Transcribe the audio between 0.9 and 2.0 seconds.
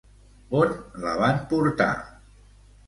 la van portar?